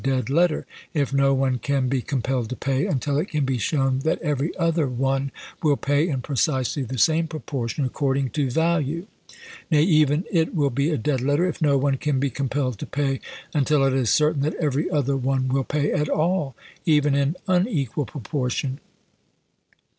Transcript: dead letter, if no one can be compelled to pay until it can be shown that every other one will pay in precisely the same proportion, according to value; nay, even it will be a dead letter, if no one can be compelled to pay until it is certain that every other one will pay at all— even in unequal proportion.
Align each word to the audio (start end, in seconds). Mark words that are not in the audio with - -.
dead 0.03 0.31
letter, 0.31 0.65
if 0.95 1.13
no 1.13 1.31
one 1.31 1.59
can 1.59 1.87
be 1.87 2.01
compelled 2.01 2.49
to 2.49 2.55
pay 2.55 2.87
until 2.87 3.19
it 3.19 3.27
can 3.29 3.45
be 3.45 3.59
shown 3.59 3.99
that 3.99 4.19
every 4.23 4.49
other 4.57 4.87
one 4.87 5.31
will 5.61 5.77
pay 5.77 6.09
in 6.09 6.19
precisely 6.23 6.81
the 6.81 6.97
same 6.97 7.27
proportion, 7.27 7.85
according 7.85 8.27
to 8.27 8.49
value; 8.49 9.05
nay, 9.69 9.83
even 9.83 10.25
it 10.31 10.55
will 10.55 10.71
be 10.71 10.89
a 10.89 10.97
dead 10.97 11.21
letter, 11.21 11.45
if 11.47 11.61
no 11.61 11.77
one 11.77 11.97
can 11.97 12.19
be 12.19 12.31
compelled 12.31 12.79
to 12.79 12.87
pay 12.87 13.21
until 13.53 13.85
it 13.85 13.93
is 13.93 14.09
certain 14.09 14.41
that 14.41 14.55
every 14.55 14.89
other 14.89 15.15
one 15.15 15.47
will 15.47 15.63
pay 15.63 15.91
at 15.91 16.09
all— 16.09 16.55
even 16.97 17.13
in 17.13 17.37
unequal 17.47 18.07
proportion. 18.07 18.79